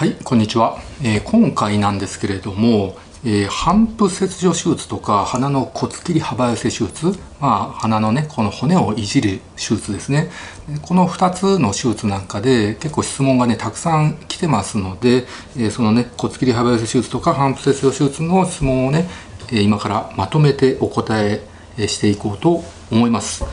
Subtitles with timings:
[0.00, 10.30] はいこんにちは、えー、今回なんですけれども、えー、反復切除手術とか鼻の骨切り幅寄せ手術、まあ、鼻のねこの骨をいじる手術ですね。
[10.80, 15.26] この2つの手術なんかで結構質問がねたくさん来てますので、
[15.58, 19.06] えー、そのね骨切り幅寄せ手術とか反復切除手術の質問をね
[19.52, 21.42] 今からまとめてお答え
[21.86, 23.44] していこうと思います。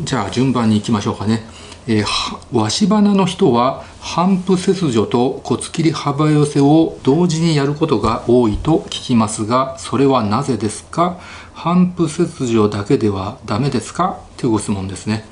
[0.00, 1.42] じゃあ順番にいきましょうかね。
[1.88, 2.04] えー、
[2.52, 11.18] 鷲鼻の人は反復切除と骨切り幅寄せを同時にやることが多いと聞きますがそれはなぜですか？
[11.54, 14.18] 反復切除だけではダメですか？
[14.36, 15.24] というご質問ですね、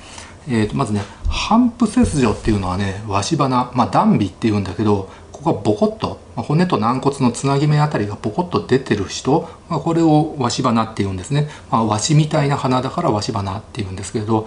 [0.49, 14.47] えー、とまずね反復切除っていうのはね鷲鼻まあ断尾っていうんだけどここがボコッと骨と軟骨のつなぎ目あたりがボコッと出てる人、まあ、これを鷲鼻っていうんですね、まあ、ワシみたいな鼻だから鷲鼻っていうんですけれど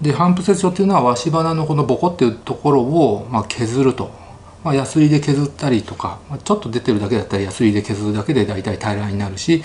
[0.00, 4.10] で反復切除っていうのはわし鼻のこのボコっていうところをまあ削ると、
[4.62, 9.62] まあ、ヤスリで削ったりとか、まあ、ちょっと出てるだけだったらヤスリで削るだけで大体平らになるし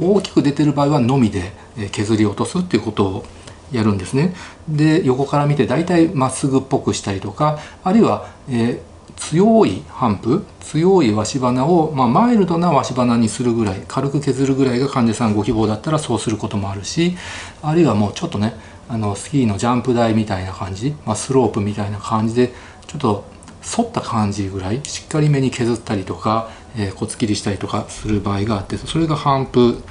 [0.00, 1.52] 大きく出てる場合はのみで
[1.92, 3.24] 削り落とすっていうことを
[3.72, 4.34] やるんですね。
[4.68, 8.80] で横から見て大体まっすぐっぽくしたりとかあるいは、えー、
[9.16, 17.16] 強い反復強いわし鼻を、まあ、マイルドなわし鼻にするぐらい軽く削るぐらいが患者さんご希望だったらそうすることもあるし
[17.62, 18.54] あるいはもうちょっとね
[18.92, 22.52] あのスキーのジャンプ台みたいな感じ、まあ、スロープみたいな感じで
[22.86, 23.24] ちょっと
[23.62, 29.82] 反った感じぐらいしっかりめに削ったりとか、えー、骨切りしたりとかする場合があってそれが反復、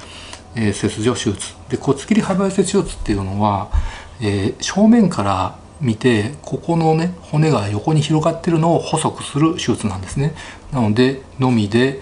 [0.54, 1.56] えー、切除手術。
[1.68, 3.72] で骨切り幅寄せ手術っていうのは、
[4.20, 10.32] えー、正面から見てここのね骨が横に広がってるのを細くする手術なんですね。
[10.70, 12.00] なのでのみで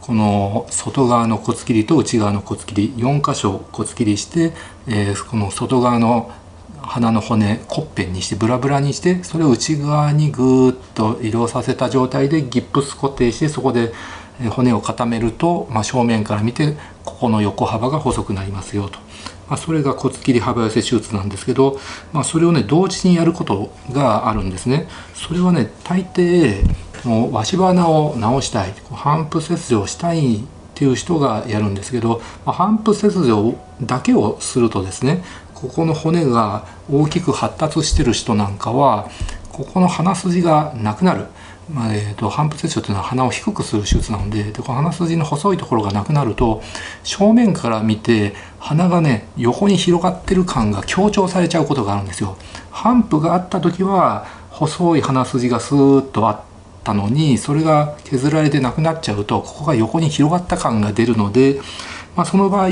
[0.00, 4.54] この外側の骨切りと内側の骨切り4箇所骨切りして、
[4.86, 6.32] えー、この外側の
[6.88, 13.92] 鼻の骨骨片にしてブラブラにしてそれを内側にぐーっと移動させた状態でギプス固定してそこで
[14.50, 18.98] 骨を固めると、まあ、正面から見てここの横幅が細くなりますよと、
[19.48, 21.78] まあ、それが骨切り幅寄せ手術なんですけど、
[22.12, 24.88] まあ、それをね同時にやることがあるんですね。
[25.14, 26.62] それはね大抵
[27.04, 30.40] もうわし鼻を直したい反復切除をしたいっ
[30.74, 35.24] ていう人がやるんですけど、まあ、反復切除だけをするとですね
[35.60, 39.08] ここの骨が大きく発達してる人なんかは
[39.50, 41.26] ここの鼻筋がなくなる、
[41.68, 46.62] まあえーと、反復切除というのは鼻を低くする手術なのででこの鼻筋の細いところがなくなると
[47.02, 52.36] 正面から見て鼻がね横に広がってる感が強調されちゃうことがあるんですよ。
[52.70, 56.40] 反復があった時は細い鼻筋がスーッとあっ
[56.84, 61.60] たのにそれが削られてなくなっちゃうとここが横に広がった感が出るので
[62.18, 62.70] まあ、その場合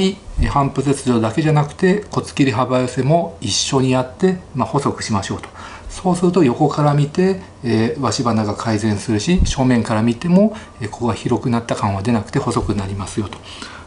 [0.48, 5.48] 反復切除だけじゃなくて骨切り幅寄せも一緒にやって、まあ、細くしましょうと
[5.88, 13.38] そうすると横から見て、えー、し鼻が改善するし正面から見ても、えー、ここが広くなった感は出なくて細くなりますよと、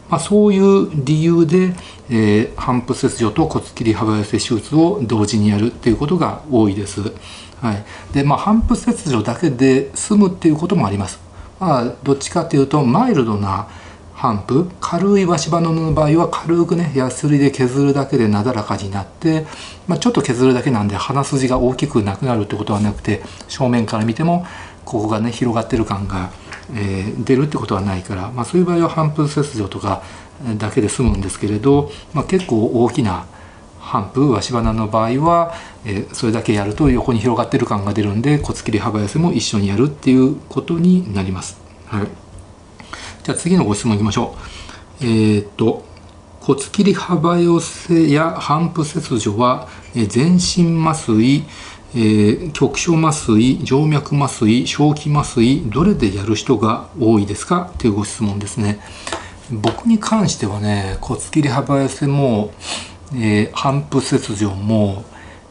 [0.08, 1.74] まあ、そういう理由で、
[2.08, 7.02] えー、反復切除と骨切り幅寄せ手術を同時にやるっていうことが多いです。
[7.60, 7.84] はい、
[8.14, 11.20] でまあ反復切除だけで済むっていうこともあります。
[11.58, 13.68] まあ、どっちかっていうとマイルドな
[14.20, 19.46] 反復軽いし花の場合は軽くねヤスリで削るだけでなだらかになって、
[19.88, 24.44] まあ、ちょっと削るだけなんで鼻筋が大きくなくなるってことはなくて正面から見ても
[24.84, 26.32] ここがね広がってる感が、
[26.74, 30.02] えー、出るってことはないから、まあ、そういう場合は反復切除とか
[30.58, 33.24] だけで済むんですけれど、まあ、結構大きな
[33.78, 35.54] 反復し花の場合は、
[35.86, 41.58] えー、それだけやると横に広がってる感が出るんで骨切り幅寄せも一緒にやるっていうことになります。
[41.86, 42.29] はい
[43.30, 44.34] じゃあ次のご質問いきましょ
[45.00, 45.04] う。
[45.04, 45.84] えー、っと、
[46.40, 51.44] 骨切り幅寄せや反復切除は、え全身麻酔、
[51.94, 57.70] えー、局所麻酔、静脈麻酔、小気麻酔、どれでやる人が多いですか？
[57.78, 58.80] というご質問ですね。
[59.52, 62.52] 僕に関してはね、骨切り幅寄せも、
[63.14, 65.04] えー、反復切除も、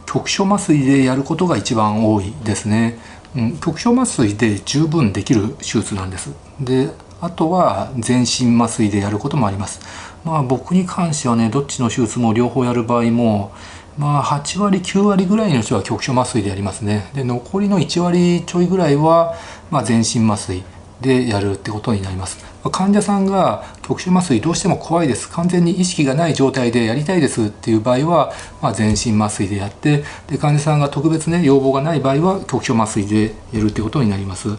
[0.06, 3.00] 局所麻酔でやることが一番多いですね。
[3.38, 6.32] うん、局所麻酔で十分できる手術なんです。
[6.60, 6.90] で
[7.22, 9.80] あとは全身麻酔でやることもあります。
[10.24, 13.52] まあ僕に関してはねどっちの手術も両方やる場合も
[13.98, 17.10] まあ8割9割ぐらいの人は局所麻酔でやりますね。
[17.14, 19.36] で残りの1割ちょいぐらいは
[19.72, 20.64] まあ全身麻酔
[21.02, 22.50] でやるってことになります。
[22.72, 34.58] 患者さんが局所麻酔どうしても怖いです完全に意識がない状態でやりたいですっていう場合は、まあ、全身麻酔でやってで患者さんが特別ね要望がない場合は局所麻酔でやるってことになります。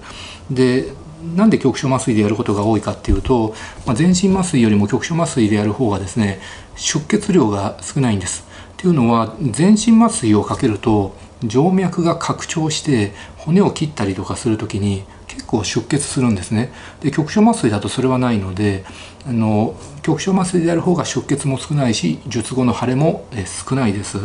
[0.50, 0.94] で
[1.36, 3.54] なんで局所麻酔でやることが多いかっていうと、
[3.86, 6.40] まあ、全身麻酔よりも局所麻酔でやる方がですね
[6.76, 8.46] 出血量が少ないんです。
[8.72, 18.84] っていうのは全身麻酔をかけると静脈が拡張して骨を切ったりとかする時に結構出血するんですねで局所麻酔だとそれはないので
[19.26, 23.26] あの局所麻酔である方が出血も少ないし術後の腫れも
[23.68, 24.18] 少ないです。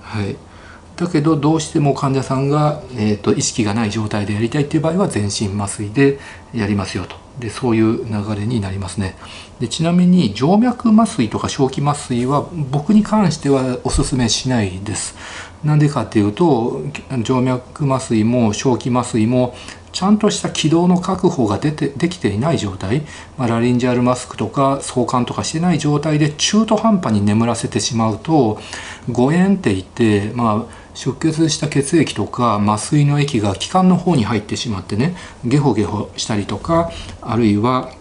[0.00, 0.36] はい
[0.98, 6.18] だけどどうしても患者さんが、えーと、意識がない状態でやりたいっていう場合は全身麻酔で
[6.52, 7.16] やりますよと。
[7.38, 9.16] でそういう流れになりますね。
[9.60, 15.14] でちなみに静脈麻酔とか小気麻酔は僕に関してはおすすめしないです。
[15.62, 16.82] なんでかっていうと
[17.24, 19.54] 静脈麻酔も小気麻酔も
[19.92, 23.02] ちゃんとした気道の確保が出てできていない状態、
[23.36, 28.58] まあ、ラリンジャルマスクとか相関とかしてない状態で中途半端に眠らせてしまうと
[29.10, 35.14] 誤嚥っていって、まあ、出血した血液とか麻酔の液が気管の方に入ってしまってね
[35.44, 36.90] ゲホゲホしたりとか
[37.22, 37.92] あるいは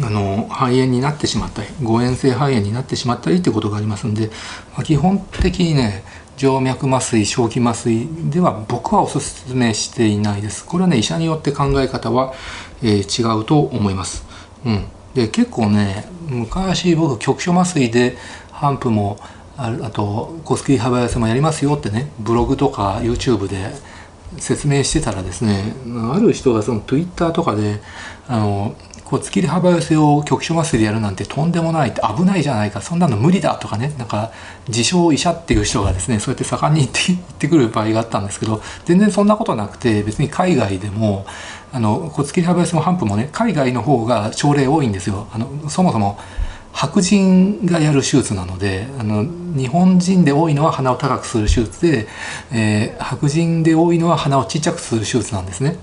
[0.00, 4.28] あの肺炎になってしまったり誤嚥性肺炎になってしまったりってことがありますんで、
[4.74, 6.04] まあ、基本的にね
[6.36, 10.64] 静脈麻酔小気麻酔では僕はおすすめしていないです。
[10.64, 12.32] これはね医者によって考え方は、
[12.80, 14.24] えー、違うと思います、
[14.64, 14.84] うん、
[15.14, 18.16] で結構ね昔僕局所麻酔で
[18.52, 19.18] ハンプも
[19.56, 23.72] ああとコスキー幅寄せもやりますよってねブログとか YouTube で
[24.38, 25.74] 説明してたらですね
[26.12, 27.80] ある人がその Twitter とかで
[28.26, 34.32] あのこう突きり幅寄せを局所麻酔でやるなんてとんでもないって危ないじゃないかそんなの無理だとかねなんか
[34.66, 41.26] 自称医者っていう人がですねそうやって盛んに言って 言ってくる場合があったんですけど全然そんなことなくて別に海外でも
[41.72, 45.26] あの骨切り幅寄せもハンプもね海外の方が症例多いんですよ。
[45.32, 46.18] あのそもそも
[46.74, 49.24] 白人がやる手術なのであの
[49.56, 52.08] 日本人で多いのは鼻を高くする手術で、
[52.52, 55.76] えー、白人で多いのは鼻をちっちゃくする手術なんですね。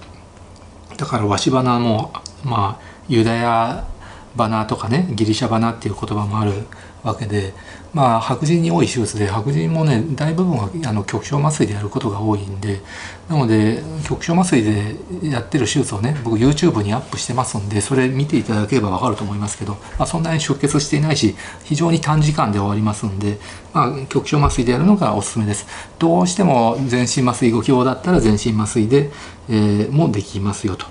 [0.97, 2.11] だからわし鼻も
[2.43, 3.87] まあユダヤ
[4.37, 6.51] 鼻とかねギリシャ鼻っていう言葉もある
[7.03, 7.53] わけで
[7.93, 12.81] まあ白人に多い手術で白人もね大部分はあの局所麻酔でやることが多いんで。
[13.31, 21.33] なので局所麻酔でやってる手術をね僕 YouTube にアップしてますんでそれ見ていただければ分かると思いますけど、まあ、そんなに出血していないし
[21.63, 23.37] 非常に短時間で終わりますんで、
[23.73, 25.65] まあ、局所麻酔でやるのがおすすめです。
[25.97, 29.11] どうしても全身麻酔ご希望だったら全身麻酔で、
[29.49, 30.85] えー、もできますよと。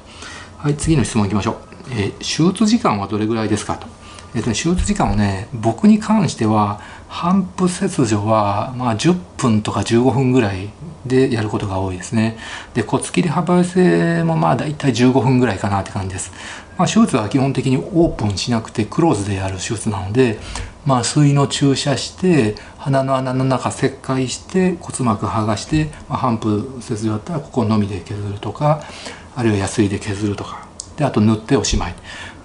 [0.57, 1.57] はい次の質問いきましょう。
[1.93, 3.87] えー、手術時間はどれぐらいですかと。
[4.35, 10.71] えーと、手術時間はね僕に関しては反復切除は、まあ、10分とか15分ぐらい
[11.05, 12.37] でやることが多いですね。
[12.75, 16.33] で骨切り幅寄せもまあ大体15分ぐらいかなって感じです。
[16.79, 20.39] まあ、手術は基本的にオープンしなくてクローズでやる手術なので、
[20.87, 28.83] まあ、水の注射して鼻の穴の中切開して骨膜剥がして、まあ、反復切除だったらここのみで削るとか
[29.37, 31.95] あるいはヤスリで削るとかであと塗っておしまい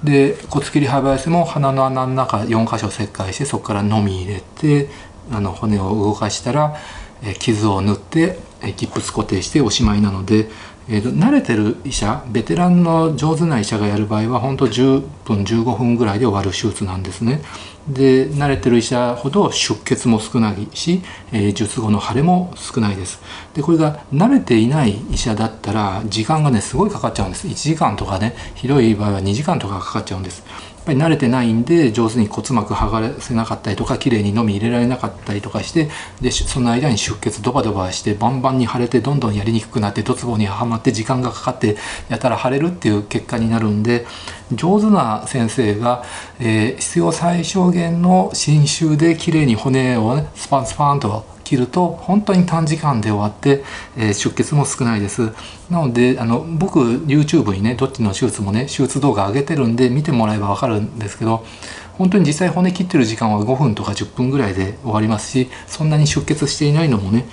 [0.05, 4.87] で骨切り幅寄せも鼻の穴の中4箇所切開してそこからのみ入れて
[5.31, 6.75] あの骨を動かしたら、
[7.23, 8.37] え傷を塗って
[8.77, 10.47] ギプス固定しておしまいなので、
[10.87, 17.41] えーと、慣れてる医者ベテランの上手な医者がやる場合は本当10分15分ぐらいで終わる手術なんですね。
[17.87, 21.01] で慣れてる医者ほど出血も少ないし、
[21.31, 23.19] えー、術後の腫れも少ないです。
[23.53, 27.47] でこれが慣れていない医者だったら時間がねすごいかかっちゃうんです。
[27.47, 30.43] 1時間とかねひどい場合は2時間とかかかっちゃうんです。
[30.85, 35.89] ぱり慣れてないんで上手に骨膜剥がせなかったりとか綺麗に飲み入れられなかったりとかして
[36.21, 41.77] でその間に出血ドバドバしてバンバンに腫れてどんどんやりにくくなってドツボにはまって時間がかかって
[42.09, 44.05] やたら腫れるっていう結果になるんで
[44.53, 46.03] 上手な先生が、
[46.39, 53.63] えー、必要最小限の侵襲で綺麗に骨を、ね、スパンスパンと切ると本当に短時間で終わって、
[53.95, 55.31] えー、出血も少ないです。
[55.69, 61.45] なのであの僕 YouTube にねどっちの手術もね手術動画上げてるんで見てもらえば分かるんですけど
[61.93, 67.25] 本当に実際骨切ってる時間は5分とか10分ぐらいで終わりますしそんなに出血していないのもね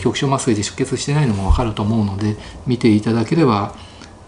[0.00, 3.74] 局所麻酔で出血してないのも分かると思うので見ていただければ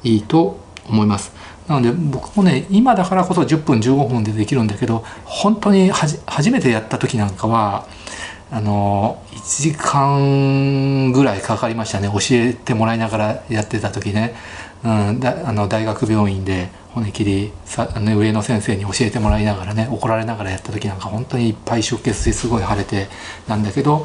[0.03, 1.33] いいと思います。
[1.69, 7.87] なので僕もね今だからこそ10分15分でできるんだけど本当に初めてやった時なんかは
[8.51, 12.09] あの1時間ぐらいかかりましたね。
[12.09, 14.35] 教えてもらいながらやってた時ね、
[14.85, 23.09] うん、だあの大学病院で骨切りさあの上の先生に教えてもらいながらね怒られながらやった時なんか本当にいっぱい出血ですごい腫れて
[23.49, 24.05] なんだけどやっ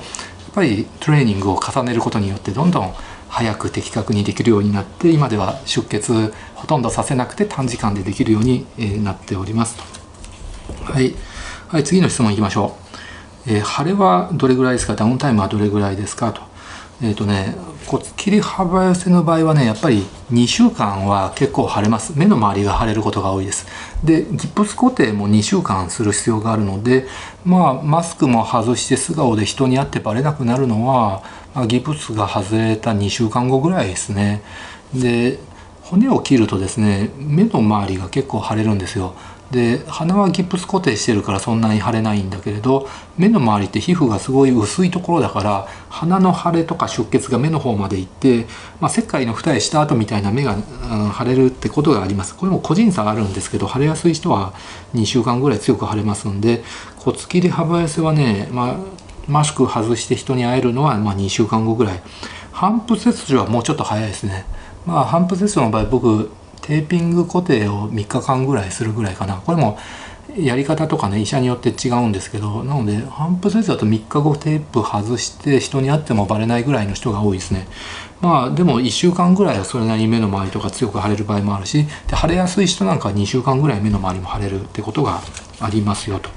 [0.54, 2.94] ぱりトレーニングを重ねることによってどんどん
[3.28, 8.66] 早く的確にできるようになって今では出血ほとんどさせなくて短時間でできるように
[9.04, 9.78] なっております
[10.84, 11.14] はい、
[11.68, 12.89] はい、次の質問いきましょう。
[13.50, 14.96] えー、腫れはどれぐらいですか？
[14.96, 16.32] ダウンタイムはどれぐらいですか？
[16.32, 16.42] と。
[17.02, 17.56] えっ、ー、とね、
[17.88, 22.14] 骨切り幅寄せの場合はね、やっぱり2週間は結構腫れます。
[22.18, 23.66] 目の周りが腫れることが多いです。
[24.04, 27.08] で、ギプス固定も2週間する必要があるので、
[27.46, 31.24] まあ、マスクも外して素顔で人に会ってバレなくなるのは、
[31.56, 34.42] まあ、ギプスが外れた2週間後ぐらいですね。
[34.94, 35.40] で、
[35.84, 39.16] 骨を切るとですね目の周りが結構腫れるんですよ
[39.52, 42.88] で鼻はギプス固定してるからそんなに腫れないんだけれど
[43.18, 48.46] 目の周りって皮膚がすごい薄いところだから鼻の腫れとか出血が目の方まで行って、
[48.80, 50.62] まあ、石灰の二重した後みたいな目が、うん、
[51.12, 52.36] 腫れるってことがあります。
[52.36, 54.54] これも個人差があるんですけど腫れやすい人は
[54.94, 56.64] 2週間ぐらい強く腫れますんで
[56.98, 58.76] 骨切り幅痩せはね、まあ、
[59.28, 62.02] マスク外して人に会えるのはま2週間後ぐらい。
[62.52, 64.46] 反復切除はもうちょっと早いですね。
[64.86, 66.30] まあ反復切除の場合僕
[66.62, 69.36] テーピング固定を3日間ぐらいするぐらいかな。
[69.36, 69.78] これも
[70.38, 77.68] やり方とかね医者によって違うんですけどなので反復切除だと3日後テープ外して人に会ってもバレないぐらいの人が多いですね。
[78.22, 85.22] まあでも1週間ぐらいはそれなりに目の周りとか強く腫れる場合もあるしで腫れやすい人なんかは2週間ぐらい目の周りも腫れるってことが
[85.60, 86.30] ありますよと。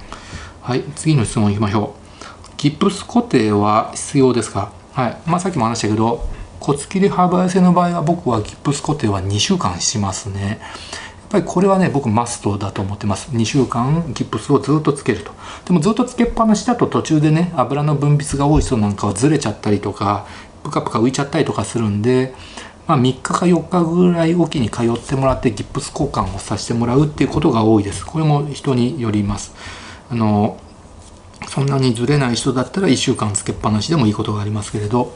[0.63, 2.51] はい次の質問いきましょう。
[2.57, 4.73] ギプス固定は必要ですか？
[4.93, 6.27] はいまあさっきも話したけど
[6.63, 10.61] 骨切り幅痩せの場合は僕はギプス固定は2週間しますね。
[10.61, 13.31] やっぱりこれはね僕マストだと思ってます。
[13.33, 15.33] 2週間ギプスをずっとつけると。
[15.65, 20.27] でもずっとつけっぱなしだと途中でね油の分泌が多い人なんかはずれちゃったりとか
[20.63, 22.35] プカプカ浮いちゃったりとかするんで
[22.87, 28.05] まあ、3日か4日ぐらいおきに通ってもらってギプス交換をさせてもらうっていうことが多いです。
[28.05, 29.55] これも人によります。
[30.11, 30.59] あの
[31.49, 35.13] そんなにずれない人だったら1週間つけっぱなしでもいいことがありますけれど。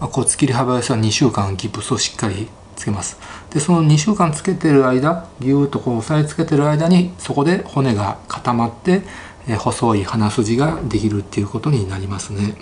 [0.00, 3.18] まあ、骨切り幅寄せは2週間ギプスをしっかりつけます。
[3.50, 9.02] でその2週間つけてる間ぎゅーっとこう押さえつけてる間にそこで骨が固まって、
[9.46, 12.56] え、細い鼻筋ができるっていうことになりますね。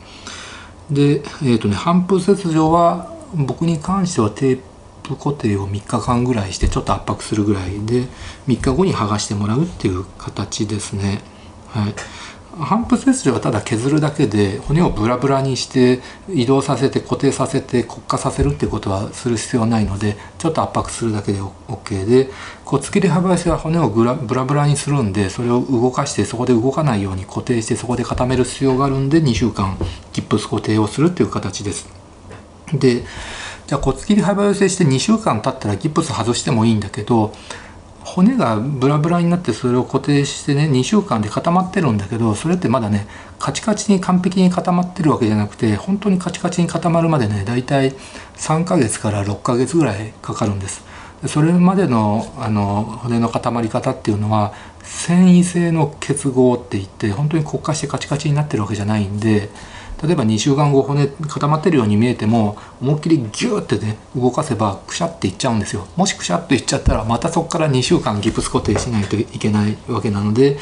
[0.90, 4.60] でえっ、ー、とね反復切除は僕に関してはテー
[5.02, 8.06] プ固定を3日間ぐらいしてちょっと圧迫するぐらいで
[8.46, 11.20] 3日後に剥がしてもらうっていう形ですね。
[11.68, 11.94] はい。
[12.58, 22.30] 反復切除はただ削るだけで骨をブラブラにして移動させて固定させて骨化させるっていうことはする必要はないのでちょっと圧迫するだけで OK で
[22.64, 29.78] 骨切り幅寄せは骨をブラブラにするんでそれを動かしてそこで動かないように固定してそこで固める必要があるんで2週間
[30.12, 31.88] ギップス固定をするっていう形です。
[32.72, 33.04] で
[33.66, 37.34] じゃあ骨切り幅寄せして2週間経ったらギプス外してもいいんだけど
[38.14, 43.06] 骨がブラブラになってそれを固定してね2週間で固まってるんだけどそれってまだね
[43.38, 47.92] カチカチに完璧に固まってるわけじゃなくて本当にカチカチに固まるまでねだいたい
[48.36, 50.86] 3ヶ月から6ヶ月ぐらいかかるんです。
[51.26, 59.50] それまでのあの骨の固まり方っていうのは繊維性の結合って言って本当に骨化してカチカチになってるわけじゃないんで
[60.02, 65.86] 例えば2週間後骨固まってるように見えても思いっきりギューってね動かせばくしゃっていっちゃうんですよ。
[65.96, 70.58] もしくしゃっといっちゃったらまたそこから2週間ギプス固定しないといけないわけなので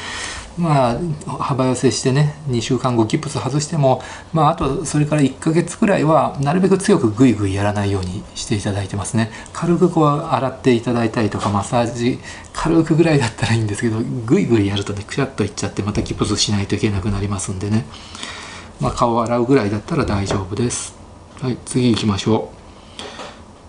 [0.56, 4.02] まあ幅寄せしてね2週間後ギプス外しても
[4.32, 9.30] まああとそれから1ヶ月くらいはなるべく強くグイグイやらないようにしていただいてますね。
[9.52, 12.18] 軽くこう洗っていただいたりとかマッサージ
[12.54, 17.84] 軽くぐらいだったらいいんですけどグイグイやるとねくしゃっといっちゃってまたギプスしないといけなくなりますんでね。
[18.80, 20.94] まあ、顔を洗うぐらいだったら大丈夫です。
[21.40, 22.50] はい、次行きましょ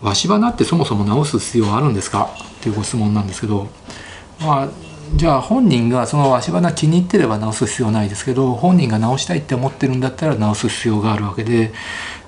[0.03, 0.05] う。
[0.05, 2.29] 鷲鼻ってそもそも治す必要はあるんですか？
[2.59, 3.67] っていうご質問なんですけど、
[4.39, 4.69] まあ、
[5.15, 11.71] じゃあ本人がその鷲鼻気に入ってれば治す必要ないですけど本人が治したいって思ってるんだったら治す必要があるわけで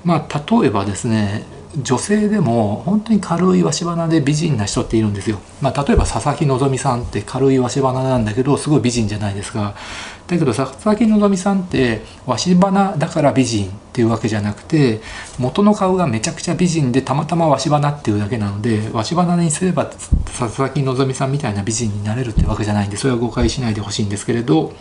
[0.03, 1.43] まあ例えばですね
[1.77, 5.39] 女性でも本当に軽い鷲鼻で美人な人っているんですよ。
[5.61, 9.75] まあ、例えば佐々木希さんって軽い鷲鼻なんだけどすごい美人じゃないですか。
[10.27, 15.01] だけど佐々木希さんって鷲鼻だから美人っていうわけじゃなくて
[15.37, 24.73] 元の顔がめちゃくちゃ美人でたまたま鷲鼻っていうだけなので鷲鼻にすれば佐々木希さんみたいな美人になれるってわけじゃないんでそれは誤解しないでほしいんですけれど。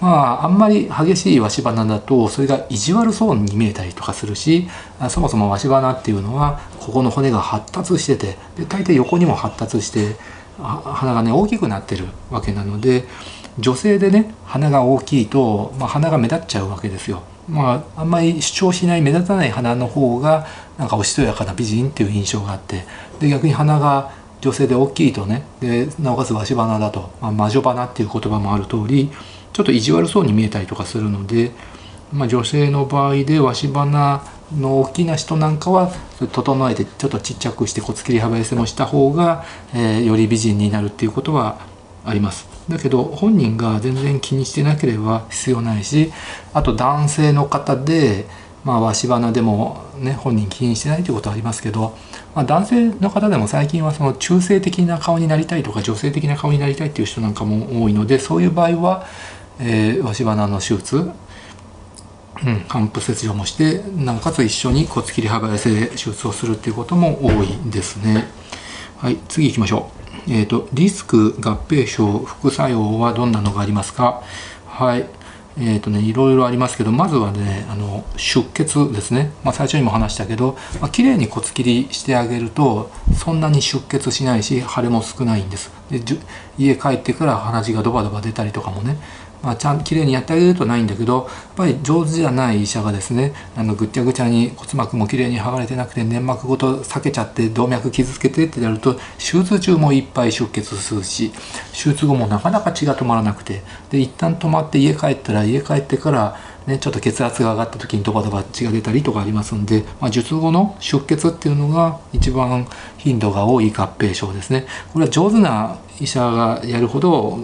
[0.00, 4.68] まあ、あんまり激しい鷲鼻だとそれが意地悪そうに見えたりとかするし
[5.10, 10.16] そもそも鷲鼻っていうのはここの骨が発達しててで大体横にも発達して
[10.58, 13.04] 鼻がね大きくなってるわけなので
[13.58, 17.22] 女性でね鼻が大きいと、まあ、鼻が目立っちゃうわけですよ。
[17.48, 22.84] まあ、あんまり主張しない目立たない鼻の方がなんかおしとやかな美人っていう印象があって
[23.20, 24.12] で逆に鼻が
[24.42, 29.10] 女性で大きいとねでなおかつ鷲鼻だと、まあ、魔女鼻っていう言葉もある通り
[29.58, 31.50] ちょっと意地悪そうに見えたりとかするので、
[32.12, 34.22] まあ、女性の場合で鷲鼻
[34.56, 35.90] の大きな人なんかは
[36.32, 41.58] 整えてちょっとちっちゃくして骨切り幅寄せもした方が、えー、より美人になるっていうことは
[42.04, 42.48] あります。
[42.68, 46.12] だけど本人が全然気にしてなければ必要ないし
[46.54, 48.26] あと男性の方で
[48.62, 51.96] まあ鷲鼻でもね本人気にしてないということはありますけど、
[52.36, 59.06] まあ、男性の方でも最近はその中性的な顔になりたいとか女性的な顔になりたいっていう人なんかも多いのでそういう場合は、
[59.60, 61.10] えー、鷲鼻の手術。
[62.40, 68.28] うん、反復切除もしてなおかつ一緒に骨切り幅寄せ手術をするっていうことも多いですね。
[68.98, 69.90] はい次行きましょ
[70.28, 70.30] う。
[70.30, 74.22] えっ、ー、とリスク合併症副作用はどんなのがありますか？
[74.68, 75.06] はい
[75.60, 85.72] えーとね、いろいろありますけどまずはねあの出血ですね、まあ、最初にも話したけど、まあ綺麗に骨切りしてあげるとそんなに出血しないし腫れも少ないんです。
[85.90, 86.00] で
[86.56, 88.96] 家帰ってから鼻血がドバドバ出たりとかもね
[89.42, 91.26] まあ、ちゃんきれいにやってあげるとないんだけどやっ
[91.56, 101.32] ぱり上手じゃない医者がですねあのぐっちゃぐちゃに骨膜も綺麗に剥がれてなくて粘膜ごと裂けちゃって動脈傷つけてってなると手術中もいっぱい出血するし
[101.72, 106.36] 手術後もなかなか血が止まらなくてで一旦止まって家帰ったら家帰ってから
[106.68, 114.66] ね、ちょっと血圧が上がった時にドバドバ血が出たりとかありますんで、まあ、術後の出血っていうのが一番頻度が多い合併症ですね。
[114.92, 117.38] これは上手な医者がやるほど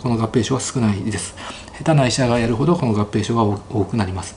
[0.00, 1.34] この合併症は少ないです。
[1.78, 4.36] 下手な医者がやるほどこの合併症が多くなります。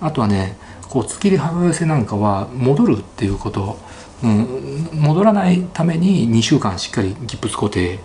[0.00, 0.56] あとはね
[0.88, 3.76] 骨切り幅寄せなんかは戻るっていうこと、
[4.22, 7.98] うん、戻らないために2週間しっかりギプス固定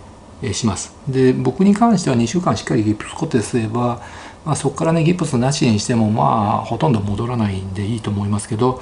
[0.52, 0.94] します。
[1.08, 4.02] で僕に関しては2週間しっかりギプス固定すれば
[4.44, 6.22] まあ、そこからねギプスなしにしてもま
[6.62, 8.80] あほとんど戻らないんでいいと思いますけど、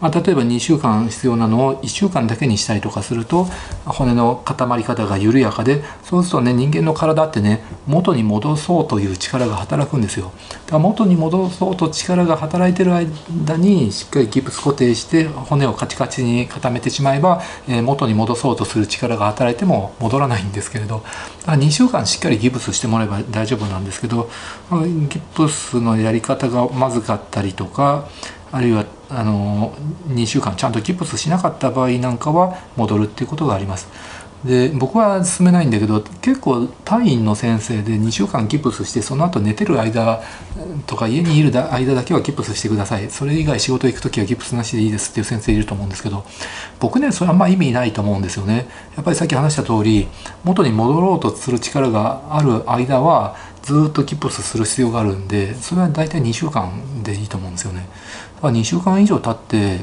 [0.00, 3.46] まあ、例えば2週間必要なのを1週間だけにしたりとかすると
[3.84, 10.32] 骨の固まり方が緩やかでそうするとね人間の体ってね元に戻そうという力が働くんですよ。
[10.48, 21.02] だから元に戻そうと力が働いてる間にしっかりギプス固定して骨をカチカチに固めてしまえば、えー、元に戻そうとする力が働いても戻らないんですけれど
[21.46, 24.30] だ2週間しっかりギプスしてもらえば大丈夫なんですけど
[25.08, 28.08] ギプスのやり方がまずかったりとか
[28.52, 29.74] あるいはあの
[30.08, 33.88] 2週間ちゃんとギプスしなかった場合なんかは戻るっていうことがあります。
[34.44, 40.22] で僕は進めないんだけど結構隊員の先生で2週間ギプスしてその後寝てる間
[40.86, 46.24] とか家にいる間だけはギプスしてくださいそれ以外仕事行く時はギプスなしでいいですっていう先生いると思うんですけど
[46.78, 50.06] 僕ねそれあんま意味ないと思うんですよねやっぱりさっき話した通り
[50.44, 57.88] 元に戻ろうとする力がある間はずっとギプスする必要があるんでそれは大体2週間でいいと思うんですよね。
[58.36, 59.80] だから2週間以上経って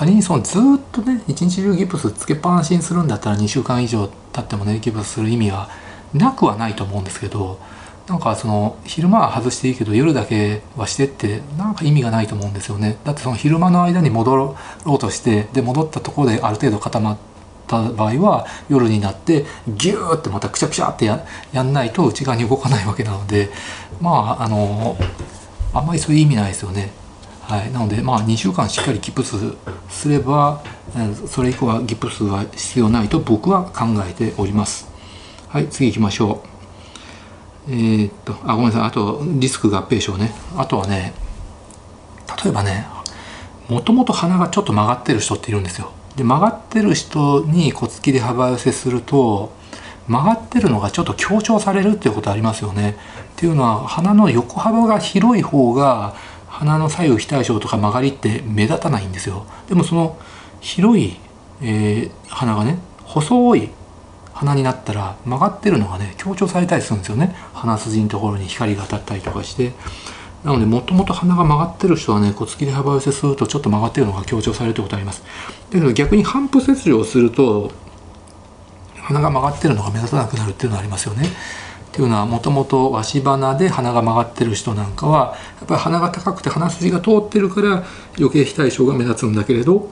[0.00, 5.68] 仮にそのずっとね一日中ギプスつけっぱなしにするんだったら2週間以上経ってもねギプスする意味は
[6.14, 7.60] なくはないと思うんですけど
[8.08, 17.18] なんかその昼間は外していいけど夜だけはしてってなんか意味がないと思うんですよねだってその昼間の間に戻ろうとしてで戻ったところである程度固まっ
[17.66, 23.50] た場合は夜になってギューってまたくちゃくちゃってややんないと内側に動かないわけなので
[24.00, 24.96] まああの
[25.74, 26.90] あんまりそういう意味ないですよね。
[27.50, 29.36] はい、なのでまあ2週間しっかりギプス
[29.88, 30.62] すれば
[31.26, 34.88] それ以降はギプスは必要ないと僕は考えております。
[35.48, 36.44] はい次行きましょ
[37.66, 37.72] う。
[37.72, 41.12] えー、っとあごめんなさいあとリスク合併症ねあとはね
[42.44, 42.86] 例えばね
[43.68, 45.90] もともと鼻がちょっと曲がってる人っているんですよ。
[46.14, 49.52] で曲がってる人に骨切り幅寄せすると
[50.06, 52.96] 曲がってるのがちょっと強調されるっていうことありますよね。
[53.32, 56.14] っていうのは鼻の横幅が広い方が
[56.60, 59.46] 鼻の左右非対称とか曲がりって目立たないんですよ。
[59.68, 60.18] でもその
[60.60, 61.16] 広い、
[61.62, 63.70] えー、鼻がね細い
[64.34, 67.34] 鼻になったら曲がってるのがね強調されたりするんですよね。
[67.54, 69.72] 鼻筋のところに光が当たったりとかして。
[70.44, 75.22] なのでもともと鼻が曲がってる人はね骨切り幅寄せするとちょっと曲がってるのが強調されるってことあります。
[75.70, 77.70] だけど逆に反復切除をすると
[78.96, 81.26] 鼻が曲がってるのが目立たなくなるっていうのがありますよね。
[81.90, 87.84] っていうのはもともと鷲鼻で鼻が曲がってる人なんかはやっぱり鼻が高くて鼻筋が通ってるから
[88.16, 89.90] 余計非対称が目立つんだけれど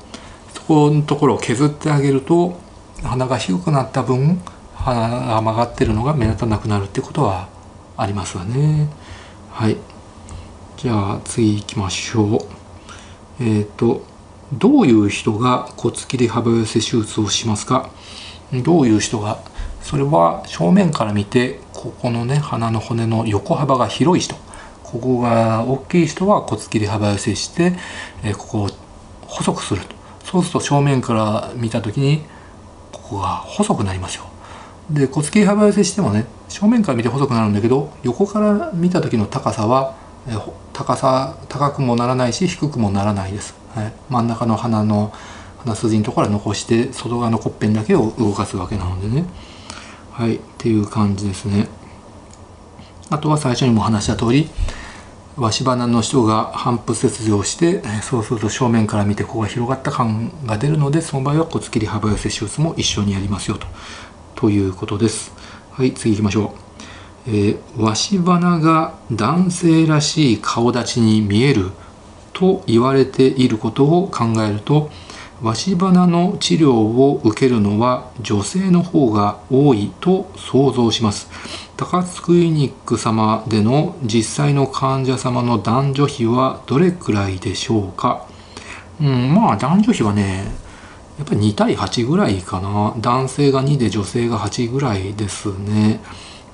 [0.55, 2.59] そこのところを削ってあげると
[3.03, 4.41] 鼻が低くなった分
[4.75, 7.49] 鼻が曲がってるのが目立たなくなるってことは
[7.97, 8.89] ありますわね。
[9.51, 9.77] はい
[10.77, 12.39] じゃあ次行きましょう。
[13.41, 14.05] えっ、ー、と、
[14.53, 17.91] どういう人が骨切り幅寄せ手術をしますか？
[18.53, 19.41] どういう人が
[19.89, 24.35] それは正面から見てここのね鼻の骨の横幅が広い人。
[24.83, 27.75] ここが大きい人は骨切り幅寄せして、
[28.25, 28.69] えここを
[29.27, 29.99] 細くすると。
[30.29, 32.23] そうすると正面から見た時に
[32.93, 34.25] ここが細くなりますよ
[34.91, 39.97] で骨切り幅寄せしてもね正面から見て細くなるんだけど横から見た時の高さは
[40.29, 40.33] え
[40.75, 45.15] 高さ高くもならないし低くもならないです、はい、真ん中の鼻の
[45.61, 49.25] 鼻筋のところは残して外側の骨片だけを動かすわけなのでね。
[50.19, 51.69] はいっていう感じですね。
[53.09, 54.51] あとは最初にも話した通り
[55.37, 63.69] 鷲鼻の人が反復切除をしてそうすると正面から見てここが広がった感が出るのでその場合は骨切り幅寄せ手術も一緒にやりますよと。
[64.35, 65.33] ということです。
[65.71, 66.53] はい次行きましょ
[67.27, 67.31] う。
[67.31, 71.71] えー、鷲鼻が男性らしい顔立ちに見える
[72.33, 74.91] と言われていることを考えると
[75.43, 81.31] 鷲鼻の治療を受けるのは女性の方が多いと想像します。
[81.77, 88.27] 高津クリニック様での実際の患者様の男女比はどれくらいでしょうか？
[89.01, 90.51] うんまあ男女比はね
[91.19, 92.95] やっぱり2対8ぐらいかな。
[92.99, 96.01] 男性が2で女性が8ぐらいですね。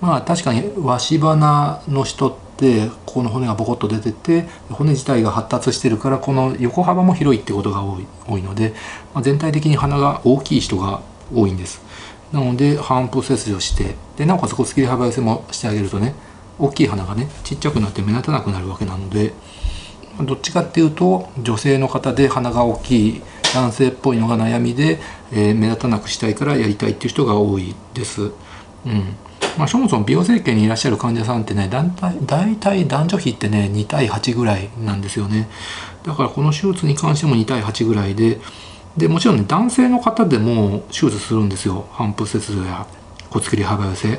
[0.02, 8.74] まあ確かに鷲鼻の人ってここの骨がボコッと出てて骨自体が発達してるからこの横幅も広いってことが多い多いので、
[9.12, 11.02] まあ、全体的に鼻が大きい人が
[11.34, 11.82] 多いんです
[12.32, 16.14] なので反復切除してでなおかつ骨切り幅寄せもしてあげるとね
[16.58, 19.32] 大きい鼻がねちっちゃくなって目立たなくなるわけなので
[20.20, 25.00] どっちかっていうと女性の方で鼻が大きい男性っぽいのが悩みで、
[25.32, 28.30] えー、目立たなくしたいからやりたいっていう人が多いです。
[28.86, 29.16] うん
[29.58, 35.48] まあ、そもそも美容整形にいらっしゃる患者さんってね大体大体男女比ってね2対8ぐらいなんですよね。
[36.04, 38.40] だからこの手術に関しても2対8ぐらいで
[38.96, 41.86] でもちろんね男性の方でも手術するんですよ。
[41.92, 42.86] 反復切除や
[43.30, 44.10] 骨切り幅寄せ。
[44.10, 44.18] やっ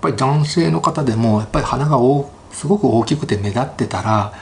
[0.00, 1.98] ぱり男性の方でもやっぱり鼻が
[2.52, 4.32] すごく大きくて目立ってたら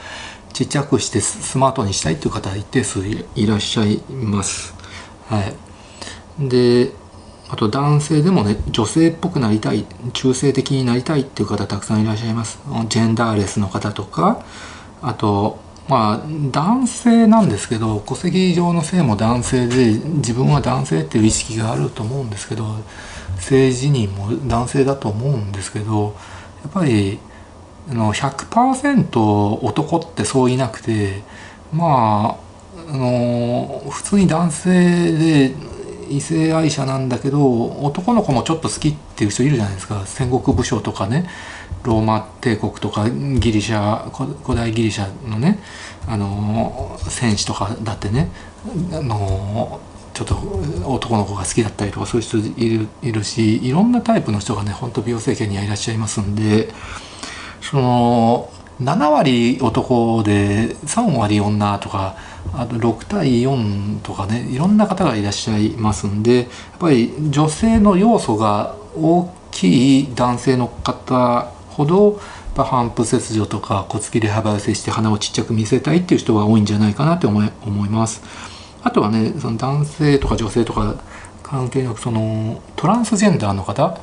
[0.53, 4.73] ちっちゃくしてスマートにしたいっていう方一定数いらっしゃいます。
[5.27, 6.91] はい、で
[7.49, 12.59] あと男性でもね女性っぽくなりたい中性的になりたいっていう方たくさんいらっしゃいます。
[12.87, 14.43] ジェンダーレスの方とか。
[15.01, 22.75] あとまあ男性なんですけど戸籍上の性も男性で自分は男性っていう意識があると思うんですけど
[23.39, 26.15] 性自認も男性だと思うんですけど
[26.61, 27.19] やっぱり
[27.89, 29.19] あの100%
[29.65, 31.23] 男ってそういなくて
[31.73, 32.49] まあ
[32.91, 35.55] あの普通に男性で
[36.09, 40.03] 異性愛者なんだけど男の子もちょっと好きっていう人いるじゃないですか。
[40.05, 41.27] 戦国武将とかね。
[41.83, 44.09] ローマ帝国とかギリシャ
[44.43, 45.59] 古代ギリシャのね。
[46.07, 48.29] あの戦士とかだってね。
[48.91, 49.79] あの
[50.13, 50.35] ちょっと
[50.85, 56.73] 男の子が好きだったりとかそういう人いるいるしいろんなタイプの人がね本当美容整形にはいらっしゃいますんで。
[57.61, 58.49] その
[58.81, 62.15] 7割男で3割女とか
[62.53, 66.47] あと6対4とかねいろんな方がいらっしゃいますんでやっ
[66.79, 72.19] ぱり女性の要素が大きい男性の方ほど
[72.55, 78.21] 反復切除とか骨切り幅寄せして鼻をちっちゃく見せたいっていう人が多いんじゃないかなって思い思います。
[78.83, 80.95] あとはねその男性とか女性とか
[81.41, 83.97] 関係なくそのトランスジェンダーの方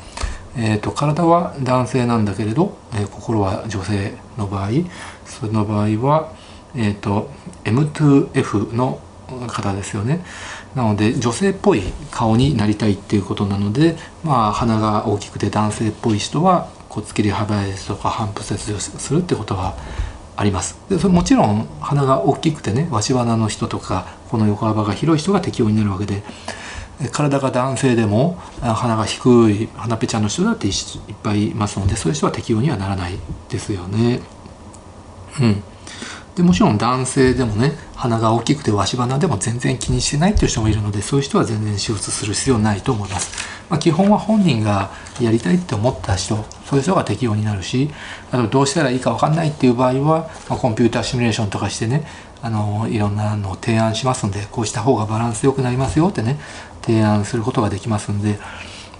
[0.59, 4.71] えーと、体は男性なんだけれど、えー、心は女性の場合
[5.27, 6.33] その場合は、
[6.77, 7.31] えーと、
[7.65, 9.01] M2F の
[9.49, 10.25] 方ですよね。
[10.75, 19.75] なので女性っぽい顔になりたいっていうことなのでまあ鼻が大きくて男性っぽい人は骨切り幅寄せとか反復切除するってことは
[20.37, 20.79] あります。
[20.89, 26.23] でそれもちろん鼻が大きくてねわし鼻の人とかこの横幅が広い人が適用になるわけで
[27.13, 30.73] 体が男性でも鼻が低い鼻ぺちゃんの人だっていっ
[31.23, 34.21] ぱいいますのでそういう人は適用にはならないですよね。
[35.41, 35.63] うん、
[36.37, 43.57] でもちろん男性でもね鼻が大きくてわし鼻でも全然気にしてないっていう人もいるのでそういう人は全然手術する必要ないと思います。
[43.71, 47.91] まあ、基本は本人がやりたいって思った人そういう人が適用になるし
[48.31, 52.07] あとどうしたらいいか分かんないっていう場合は、まあ、コンピューターシミュレーションとかしてね
[52.43, 56.39] あのいろんなのを提案しますんでこうした方がバランス良くなりますよってね
[56.83, 58.39] 提案することができますんで、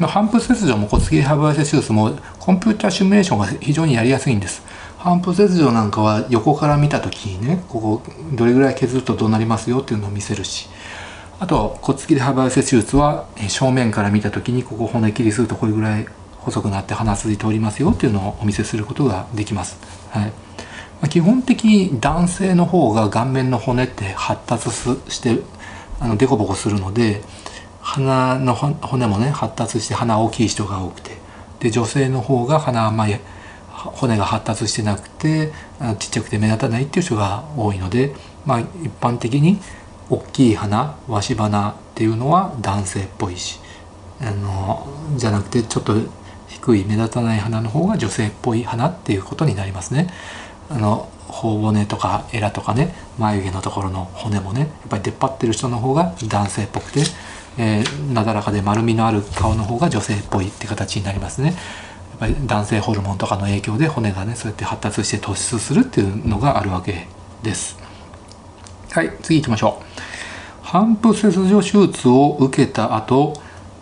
[0.01, 4.63] まあ、反復切除も骨切り幅寄せ手術もコンピューターシミュレーションが非常にやりやすいんです。
[5.07, 10.69] 反復切除なんかは横から見た時にねここどれぐらい削るとどうなりますよっていうのを見せるし
[11.39, 19.79] あと骨切り幅寄せ手術は正面から見た時にここ骨切りするとこれぐらい細くなって鼻筋通りますよっていうのをお見せすることができます。
[20.11, 20.33] はい
[21.01, 24.71] ま基本的に男性の方が顔面の骨って発達
[25.09, 25.39] して
[26.01, 27.23] あのデコボコするので
[27.81, 31.17] 鼻の骨もね発達して鼻大きい人が多くて
[31.61, 33.15] で女性の方が鼻あんまり
[33.95, 35.53] 骨が発達してなくて
[35.99, 38.67] ちっちゃくて目立たないっていう人が多いので、まあ、一
[39.01, 39.59] 般的に
[40.11, 43.61] 大きい鼻わし鼻っていうのは男性っぽいし
[44.21, 45.95] あのじゃなくてちょっと
[46.49, 50.09] 低い目立たない鼻の方が女性っぽい鼻っていうことになりますね。
[50.69, 57.01] あの頬骨とかエラとかね眉毛のところの骨もねやっぱり出っ張ってる人の方が男性っぽくて
[57.59, 61.55] えー、なだらかで丸みのある顔の方が女性っぽいって形になりますね。
[62.19, 67.07] ぱり男性ホルモンとかの影響で骨がねそうやって発達して突出するっていうのがあるわけ
[67.43, 67.79] です。
[68.91, 69.85] はい次行きましょう。
[70.63, 73.35] 反復切除手術を受けた後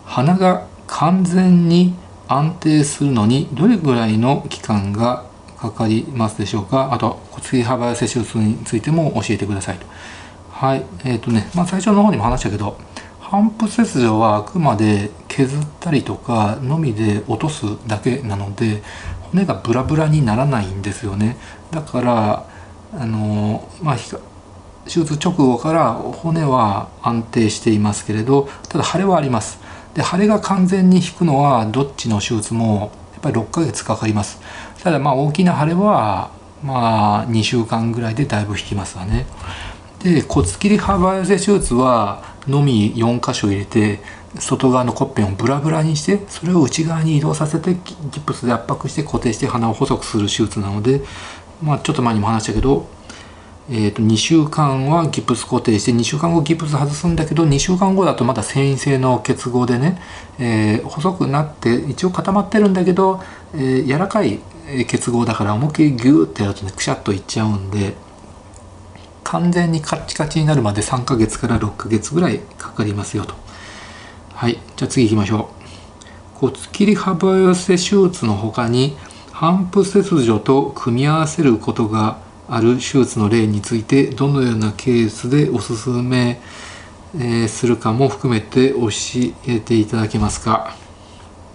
[0.05, 1.95] 鼻が完全に
[2.27, 5.25] 安定するのにどれぐらいの期間が
[5.57, 6.93] かかりますでしょうか？
[6.93, 9.85] あと骨髄幅寄せ手術についても教えてくださいと。
[10.51, 12.77] はいえっ、ー、とね、まあ、最初の方にも話したけど
[13.27, 18.83] 反復切除はあくまで削ったりとかのみで落とすだけなので
[19.31, 21.37] 骨がブラブラにならないんですよね。
[21.71, 22.45] だから
[22.93, 23.97] あのまあ
[24.85, 29.59] 手術直後から骨は安定していますけれどただ腫れはあります。
[29.95, 34.39] で腫れが完全に引くのはどっちの手術もやっぱり6ヶ月かかります。
[34.83, 36.29] ただまあ大きな腫れは
[36.63, 39.25] まあ2週間ぐらいでだいぶ引きますわね。
[40.03, 43.99] で骨切り幅寄せ手術はのみ4箇所入れて
[44.39, 47.75] 外側の骨片をブラブラにしてそれを内側に移動させて
[48.11, 51.01] ギプスで圧迫して固定して鼻を細くする手術なので
[51.61, 52.87] まあちょっと前にも話したけど
[53.67, 59.99] えー、と2週間はギプス固定して2週間後ギプス外すんだけど2週間後だとまだ繊維性の結合でね、
[60.37, 63.23] えー、細くなって一応固まってるんだけど、
[63.55, 64.39] えー、柔らかい
[64.87, 67.95] 結合だから思いっきりギューってやるとねくしゃっといっちゃうんで
[69.25, 73.33] 完全にカッチカチになるまで3ヶ月から6ヶ月ぐらいかかりますよと。
[74.33, 76.39] はいじゃあ次行きましょう。
[76.39, 78.95] 骨切り幅寄せ手術の他に
[79.31, 86.39] 反復切除と組み合わせることがある手術の例についてどのようなケースでおすすめ、
[87.19, 88.89] えするかも含めて教
[89.47, 90.75] えていただけますか。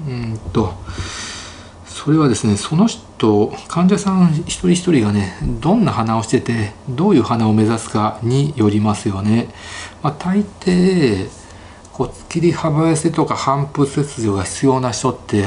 [0.09, 0.75] うんと
[1.87, 9.49] それはですねその人と患者さん一人一人がねどんな鼻をしててどういう鼻を目指すかによりますよね、
[10.03, 11.29] まあ、大抵
[11.93, 15.45] 骨切り幅寄せとか反復切除が必要な人って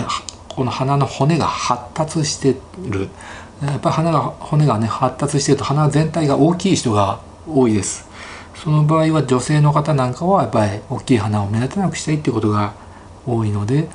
[0.50, 2.56] この鼻の骨が発達して
[2.88, 3.10] る。
[3.64, 8.08] やっぱり鼻が骨がね発達してると鼻全体が大きい人が多いです。
[8.56, 12.74] その場合は女性の方なんかはやっぱり大きい鼻を目立たなくしたいっていうことが
[13.26, 13.88] 多いので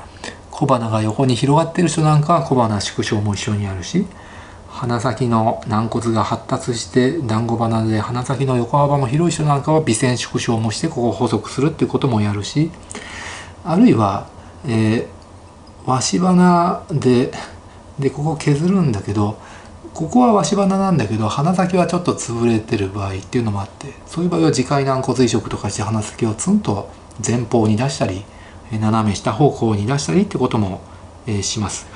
[0.58, 4.06] 小鼻が横に広がってる人なんかは小鼻縮小も一緒にあるし
[4.68, 12.72] 鼻先の軟骨が発達して団子鼻で鼻先の横幅も広い人なんかは微線縮小もしてここを細くするっていうこともやるし
[13.64, 14.26] あるいは、
[14.66, 17.30] えー、わし鼻で
[18.00, 19.38] でここ削るんだけど
[19.94, 26.90] ここはわし鼻なんだけど鼻先はちょっと潰れてる場合っていうのもあってそういう場合は耳介軟骨移植とかして鼻先をツンと
[27.24, 28.24] 前方に出したり
[28.76, 30.80] 斜め下方向に出したりってことも、
[31.26, 31.86] えします。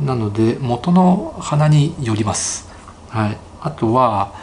[0.00, 2.68] なので元の鼻によります、
[3.10, 4.34] はい、あとは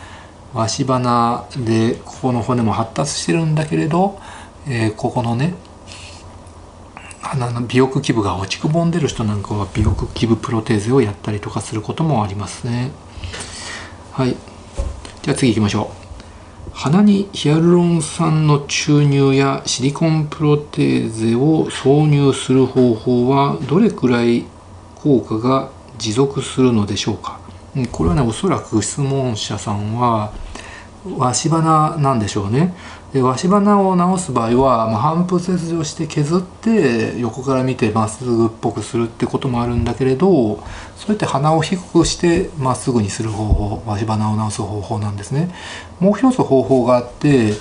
[0.54, 4.20] わし鼻でここの骨も発達してるんだけれど、
[4.67, 5.56] えー、ここのね
[7.22, 12.91] 鼻の尾翼基部が落ちくぼんでる人なんかは尾翼基部プロテーゼをやったりとかすることもありますね。
[14.12, 14.36] はい。
[15.22, 16.00] じゃあ次行きましょう。
[16.84, 24.46] 鼻にヒアルロン酸の注入やシリコンプロテーゼを挿入する方法はどれくらい
[24.96, 27.39] 効果が持続するのでしょうか？
[27.91, 30.34] これはねおそらく質問者さんは
[31.17, 32.75] わし鼻なんでしょうね。
[33.11, 40.63] でわし鼻を治す場合は、まあ、反復切除して削って横から見てまっすぐっぽくするってこともあるんだけれど
[40.95, 45.53] そうやって鼻を低くしてまっすぐにする方法わし鼻を治す方法なんですね。
[45.99, 47.53] もう一つ方法があって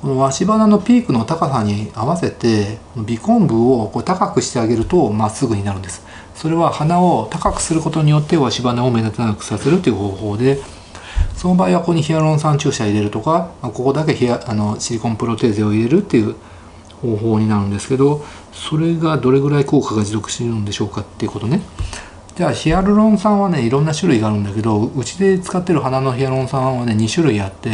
[0.00, 6.06] このわし鼻のピークの高さに合わせて鼻根部をこう高くしてあげるとまっすぐになるんです。
[6.34, 10.60] それは鼻を高くすることによってわし鼻を目立たなくさせるという方法で
[11.36, 16.34] その場合はここにヒアルロン酸注射入れるとかここだけヒアあのシリコンプロテーゼを入れるっていう
[17.02, 21.60] 方法になるんですけどそれがどれぐらい効果が持続しているんでしょうかっていうことね。
[22.36, 27.70] じゃあヒアルロン酸はねいろんな種類があるんだけどうちで使ってる鼻のヒアルロン酸はね2種類あって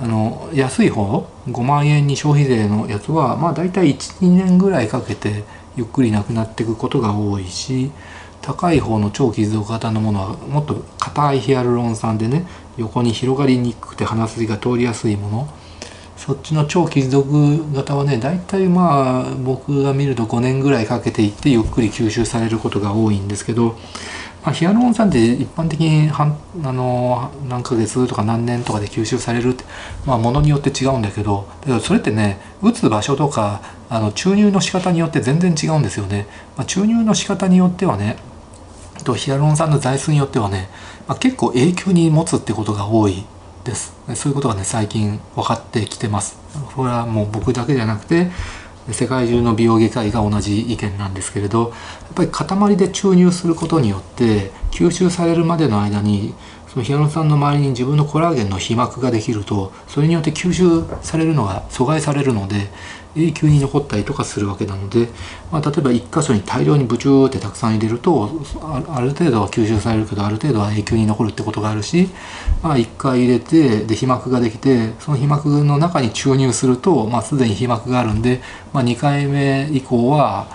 [0.00, 5.44] あの安い方5万円に消費税のやつはまあ大体12年ぐらいかけて
[5.76, 7.92] ゆっくりなくなっていくことが多いし
[8.48, 12.46] 高い方の超貴族型のものはもっと硬いヒアルロン酸でね
[12.78, 15.48] 横に広がりにくくて鼻筋が通りやすいもの
[16.16, 23.76] そっちの超貴族型はね大体まあ僕が見ると5年ぐらいかけていってゆっくり吸収されることが多いんですけど、
[24.42, 29.64] まあ、ヒアルロン酸って一般的に半あの何ヶ月とか何年とかで吸収されるって
[30.06, 36.26] まあものによって違うんだけどだけどそれってね打つ場所とかあの注入の仕方によって全然違うんですよね。
[36.56, 38.16] まあ、注入の仕方によってはね
[39.04, 40.68] とヒアルロン酸の材質によってはね、
[41.06, 43.24] まあ、結構永久に持つってことが多い
[43.64, 43.94] です。
[44.14, 46.38] そういうことがね最近分かってきてます。
[46.74, 48.30] これはもう僕だけじゃなくて
[48.92, 51.70] 世界中の美容外科医が同じ意見なんですけれどやっ
[52.14, 56.34] ぱり塊で注入することによって吸収されるまでの間に
[56.68, 62.70] そのヒアルロン酸の周りに自分のコラーゲンの皮膜ができるとそれによって吸収されるのが阻害されるので
[63.18, 65.08] 永久に残ったりとかするわけなので、
[65.50, 68.30] まあ、例えば1箇所に大量にブチューってたくさん入れると
[68.88, 72.08] ある程度は吸収されるけどある程度は永久に残るってことがあるし、
[72.62, 78.40] まあ、1回入れてで皮膜ができてその皮膜の中に注入すると、まあ、すでに皮膜があるんで、
[78.72, 80.48] まあ、2回目以降は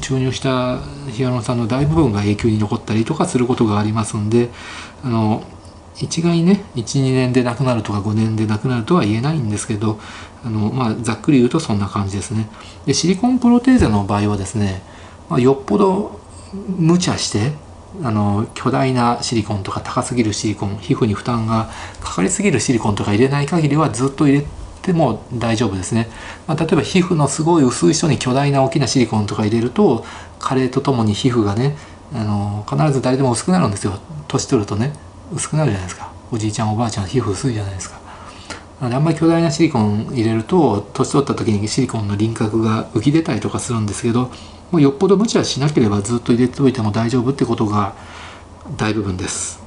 [0.00, 0.78] 注入した
[1.10, 4.48] ヒアルロン酸の大部分が永久に残ったりとかすることがありますんで
[5.04, 5.42] あの
[6.00, 10.00] 一概ね12年で亡くなるとか5年で亡くなるとは言えないんですけど
[10.44, 12.48] あの、まあ、ざっくり言うとそんな感じですね。
[12.86, 14.82] でシリコンプロテーゼの場合はですね、
[15.28, 16.20] まあ、よっぽど
[16.78, 17.52] 無茶して
[18.02, 24.46] あの巨大なシリコンとか高すぎるシリコン皮膚に負担がかかりすぎるシリコンとか入れない限りはずっと入れ
[24.82, 26.08] ても大丈夫ですね、
[26.46, 30.04] まあ、例えば皮膚のすごい薄い人に巨大な大きなシリコンとか入れると
[30.38, 31.76] 加齢とともに皮膚がね
[32.14, 33.98] あの必ず誰でも薄くなるんですよ。
[34.26, 34.92] 年取るとね。
[35.32, 36.12] 薄くなるじゃないですか。
[36.32, 37.98] おじいちゃんおばあちゃん皮膚薄いじゃないですか。
[38.80, 44.30] あんまり巨大なシリコン入れると年取った時にシリコンの輪郭が浮き出たりとかするんですけど
[44.70, 47.94] もうよっぽど無茶しなければずっと入れておいても大丈夫ってことが
[48.76, 49.60] 大部分です。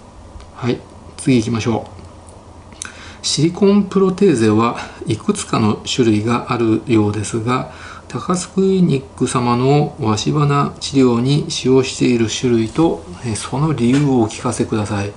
[0.55, 0.79] はい。
[1.17, 3.25] 次行きましょう。
[3.25, 7.71] シリコンプロテーゼはいくつかの種類があるようですが
[8.09, 13.03] 高須クリニック様のわし花治療に使用している種類と
[13.35, 15.13] その理由をお聞かせください。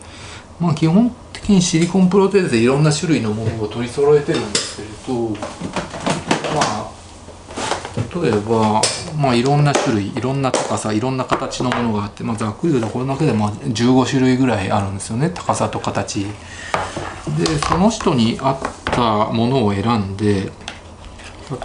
[0.60, 5.36] まあ、基本的にシリコンプロテーゼいろんな種類のものを取り揃えてるんですけれどま
[6.56, 6.96] あ
[8.22, 8.80] 例えば、
[9.18, 15.30] まあ、いろんな種類いろんな高さいろんな形のものがあって、まあ、ざっくり言うとこれだけでまあ15種類ぐらいあるんですよね。
[15.30, 16.26] 高さと形。
[17.38, 20.52] でその人に合ったものを選んで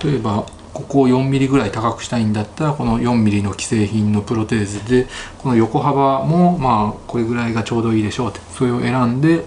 [0.03, 5.07] 例えばここを 4mm ぐらい高くしたいんだったらこの 4mm の既製品のプロテーゼで
[5.39, 9.43] この横幅もまあこれぐらいがちょうどいいでしょうってそれを選んで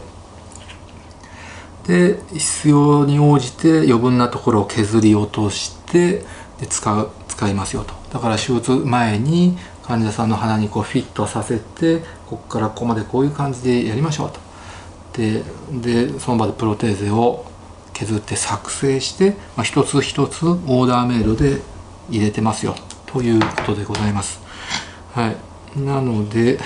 [1.86, 6.24] で必要に応じて余分なところを削り落として
[6.60, 7.94] で使う使いますよと。
[8.12, 14.40] だから手術前に患者さんの鼻にこうフィットさせてここからここまでこういう感じでやりましょうと。
[15.18, 17.44] ででその場でプロテーゼを
[17.94, 21.62] 削って作成して、まあ、一つ一つオーダーメイドで
[22.10, 22.74] 入れてますよ
[23.06, 24.40] ということでございます。
[25.14, 25.28] は
[25.76, 26.58] い、なので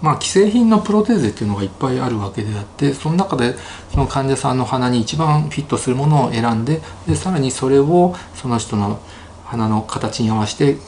[0.00, 3.54] まあ既製品のプロテーゼっていうのがいっぱいあるわけであってその中で
[3.90, 9.00] その患者さんの鼻に一番フィットするものを選んででさらにそれをその人の
[9.44, 10.78] 鼻の形に合わせて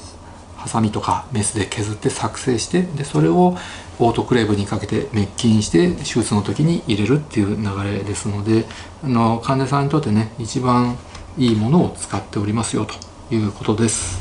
[0.60, 3.56] ハサミとかメスで削って作成してでそれを
[3.98, 8.66] オートクレーブにかけて滅菌して手術の時に入れるっていう流れですので
[9.02, 10.98] あの患者さんにとってね一番
[11.38, 14.20] いいものを使っておりますよということです。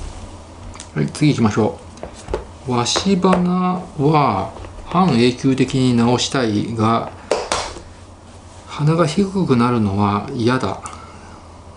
[0.95, 1.77] はい、次行きましょ
[2.67, 2.71] う。
[2.71, 4.53] わし花は
[4.85, 7.11] 半永久的に治したいが
[8.65, 10.81] 鼻が低くなるのは嫌だ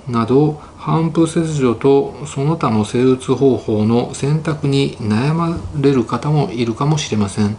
[0.07, 7.57] など反復切除とその他の生術方法の選択に悩まれる方もいるかもしれません。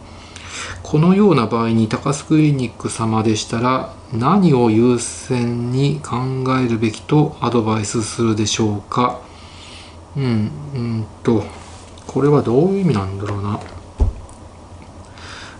[0.83, 6.17] このような場合に高須クリニック様でしたら何を優先に考
[6.59, 9.21] えるべきとアドバイスするでしょうか
[10.17, 11.43] うんうんと
[12.05, 13.59] これはどういう意味なんだろうな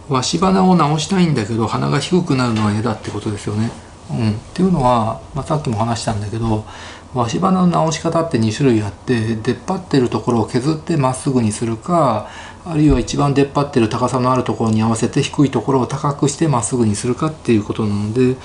[0.10, 3.72] わし鼻を直したいんだけど鼻が低くなるのは嫌だってことですよね。
[4.12, 6.66] うん、っていうのは、まあ、さっきも話したんだけど
[7.14, 12.28] わし鼻の直し方って2種類あって出っ張ってるところを削ってまっすぐにするか
[12.66, 18.36] あるいは一番出っ張ってる高さのあるところに合わせて低いところを高くしてまっすぐにするかっていうことなので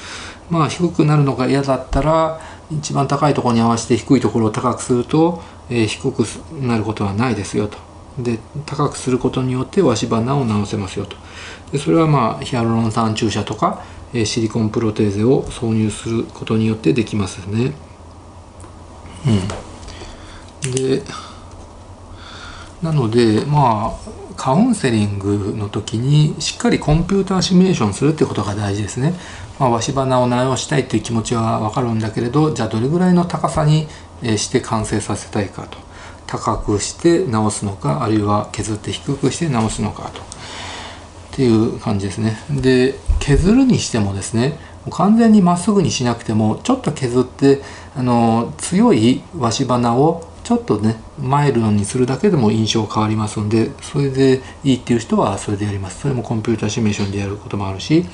[0.50, 6.20] まあ低くなるのが嫌だったら一番高いところに合わせて低いところを高くすると、えー、低く
[6.60, 7.78] なることはないですよと。
[8.18, 11.16] で高くすることによってわし鼻を治せますよと。
[11.72, 17.72] でそれはまあヒアルロン酸注射とか、えー、シリコンプロテーゼを挿入することによってできますね。
[19.26, 21.02] うん、で
[22.82, 29.14] なのでまあカウンセリングの時にしっかりコンピューターシミュレーションするってことが大事ですね。
[29.58, 33.88] まあ、し花を直したいっていう気持ちは分かるんだけれどじゃあどれぐらいの高さに
[34.36, 35.78] して完成させたいかと
[36.28, 40.24] 高くして直すのかあるいは削って低くして直すのかとっ
[41.32, 42.36] ていう感じですね。
[42.50, 44.58] で削るにしてもですね
[44.90, 47.62] 完全にまっすぐにしなくてもちょっと削って
[47.96, 56.00] あの強いわし花をちょっとねマイルドにするだけでも印象変わりますんでそれでいいっていう人はそれでやります。
[56.00, 58.06] それもコンピューターシミュレーションでやることもあるし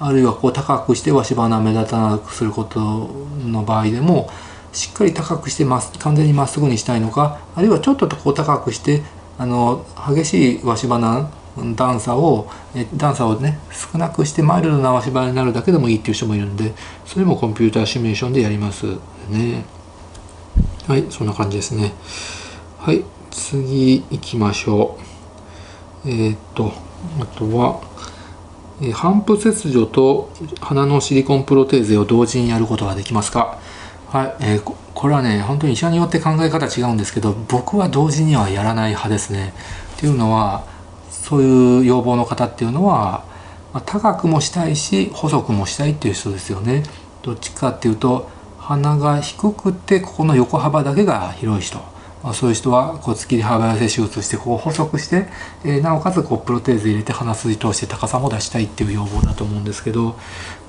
[0.00, 2.80] あるいはこう高くしてわし花目立たなくすること
[3.46, 4.28] の場合でも
[4.72, 9.02] しっかり高くしてます完全にまっすぐにしたいのかあるいはちょっとこう高くして
[9.38, 11.30] あの激しいわし花
[11.76, 12.48] 段差を
[12.96, 16.72] 段差をね少なくしてマイルドな足場になるだけでもいいっていう人もいるんで
[17.04, 18.86] それもコンピューターシミュレーションでやります
[19.28, 19.64] ね。
[20.86, 21.92] はいそんな感じですね。
[22.78, 24.98] はい次行きましょ
[26.04, 26.08] う。
[26.08, 26.72] えー、っと
[27.20, 27.80] あとは
[28.94, 30.30] 反復切除と
[30.60, 33.58] 鼻のシリコンプロテーゼを同時にやることができますか？
[34.08, 34.60] はい、えー、
[34.94, 39.52] これはね本当に医者によって考え方違うんですけど僕は同時にはやらない派ですね。
[39.96, 40.64] っていうのは
[41.22, 43.24] そういう要望の方っていうのは、
[43.72, 46.82] まあ、高くもしたいし細くもしたいっていう人ですよね。
[47.22, 51.78] どっちかっていうと鼻が低くてここの横幅だけが広い人、
[52.34, 55.26] そういう人は骨切り幅寄せ手術してこう細くして、
[55.64, 60.16] えー、なおかつこうプロテーズ入れて鼻筋通して高さも出したいっていう要望だと思うんですけど、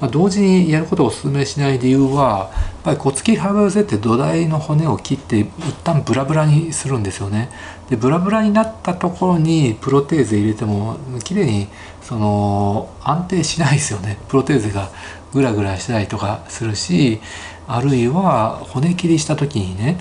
[0.02, 5.48] まあ、同時にやることをお勧めしない理由はやっぱり骨切り幅寄せって土台の骨を切って一
[5.84, 7.50] 旦ブラブラにするんですよね。
[7.90, 11.68] でブラブラになったところにプロテーゼ入れても綺麗に
[12.02, 14.18] その安定しないですよね。
[14.28, 14.90] プロテーゼが
[15.34, 17.22] グラグラしたりとかするし
[17.68, 20.00] あるいは骨切りした時にね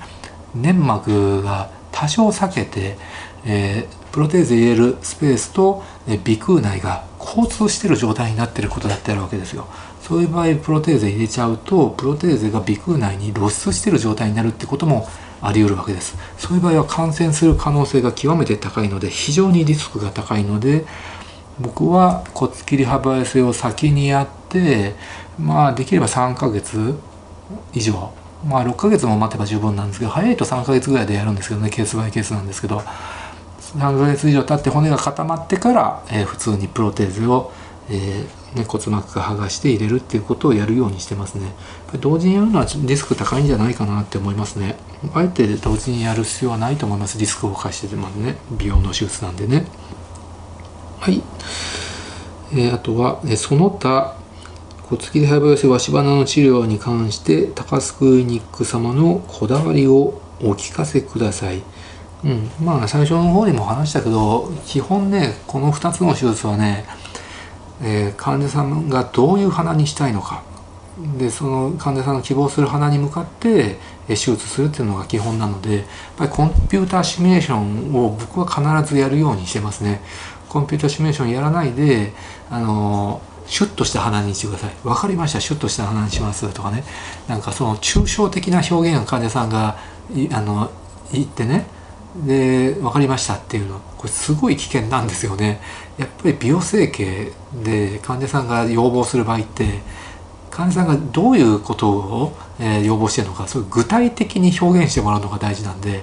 [0.54, 2.96] 粘膜が多少避けて、
[3.44, 9.66] えー、プロテーゼ入れるスペースと、え鼻腔内が交通してる状態になってることだってあるわけですよ。
[10.02, 15.08] そういう場合プロテーゼ入れちゃうとプロテーゼが鼻腔内に露出してる状態になるってことも
[15.40, 20.84] あり得るわけですそういう場合は感染する可能性が極めて高いので非常にリスクが高いので
[21.60, 24.94] 僕は骨切り幅寄せを先にやって
[25.38, 26.94] まあできれば3ヶ月
[27.72, 28.12] 以上
[28.46, 37.52] まあ6ヶ月も待てば十分なんですけど早いと3ヶ月ぐらいでやるんですけどねケースバイケースなんですけど3ヶ月以上経って骨が固まってから、えー、普通にプロテーゼを、
[37.88, 41.52] えーね、骨膜が剥がして入れるっていうことをやるようにしてますね。
[42.00, 44.76] 同時にやるのはリスク高いんじゃないかなって思いますね。
[45.14, 47.18] あえて同時にやる必要はないと思います。
[47.18, 48.36] リスクを冒しててますね。
[48.58, 49.64] 美容の手術なんでね。
[51.00, 51.22] はい、
[52.52, 54.16] えー、あとは、えその他
[54.92, 61.62] 骨切り配せ足鼻の治療に関して高須クリニック様のこだわりをお聞かせください。
[62.24, 66.84] うん、まあ最初の方にも話したけど基本ねこの2つの手術はね、
[67.80, 70.42] えー、患者さんがどういう鼻にしたいのか
[71.18, 75.84] でその患者さんの希望する鼻に向かって手術するっていうのが基本なのでやっ
[76.18, 80.02] ぱりコンピューターシミュレーションを僕は必ずやるようにしてますね。
[80.50, 82.12] コンピューターシミュレーションやらないで
[82.50, 83.22] あの
[83.52, 84.70] シュッとした鼻にしてください。
[84.82, 85.40] 分かりました。
[85.40, 86.84] シュッとした鼻にしますとかね。
[87.28, 89.76] なんかその抽象的な表現を患者さんが
[90.32, 90.70] あの
[91.12, 91.66] 言ってね。
[92.16, 93.78] で分かりましたっていうの。
[93.98, 95.60] これすごい危険なんですよね。
[95.98, 97.30] やっぱり美容整形
[97.62, 99.82] で患者さんが要望する場合って
[100.50, 106.02] 患者さんがどういうことを、え、要望してるのかそういう具体的に表現してもらうのが大事なんでやっ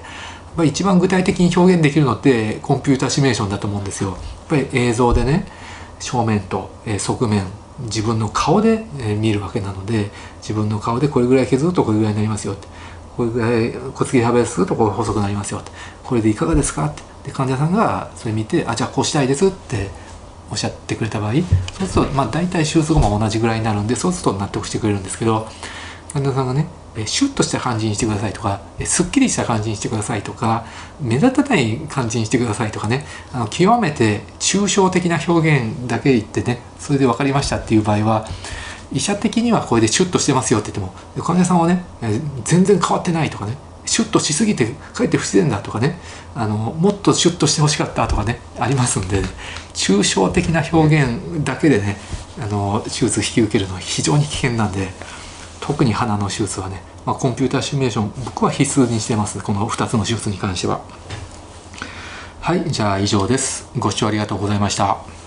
[0.56, 4.10] ぱり一番具体的に表現できるのってコンピュータシミュレーションだと思うんですよ。
[4.10, 5.59] やっぱり映像でね。
[6.00, 7.44] 正面と、え側面
[7.80, 12.66] 自分の顔で、え見るわけなので自分の顔でこれぐらい削るとこれぐらいになりますよって。
[13.16, 15.70] これぐらい骨切り幅するとこれ細くなりますよって。
[16.02, 17.10] これでいかがですかって。
[17.24, 19.88] で患者さんがそれ見てあじゃあこうしたいですって
[20.50, 21.34] おっしゃってくれた場合
[21.78, 25.46] そうするとまあ大体手術後も同じぐらいになるんでそうすると納得してくれるんですけど
[26.12, 26.66] 患者さんがね
[27.06, 30.64] シュッとした感じにしてくださいとかすっきりした感じにしてくださいとか
[31.00, 38.26] 目立たない感じにしてくださいとかねあの極めて抽象的な表現だけ言ってねそれで分かりましたっていう場合は
[38.92, 41.84] 医者的にはこれでシュッとしてますよって言っても患者さんはね
[42.44, 45.98] 全然変わってないとかねシュッとしすぎてかえって不自然だとかね
[46.34, 49.22] あのもっとシュッとしてほしかったとかねありますんで
[49.74, 51.96] 抽象的な表現だけでね
[52.40, 54.88] あの手術引き受けるのは非常に危険なんで。
[55.60, 60.80] 特に鼻の手術はね、まあ、コンピューターシミュレーション僕は必須にしてますこの2つの手術に関しては。
[62.40, 63.70] はいじゃあ以上です。
[63.78, 65.19] ご視聴ありがとうございました。